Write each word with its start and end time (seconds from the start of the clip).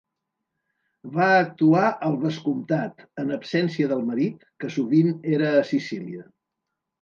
Va 1.17 1.27
actuar 1.41 1.83
al 2.07 2.17
vescomtat, 2.23 3.03
en 3.25 3.35
absència 3.37 3.91
del 3.93 4.01
marit, 4.09 4.49
que 4.65 4.71
sovint 4.79 5.13
era 5.37 5.53
a 5.59 5.63
Sicília. 5.75 6.27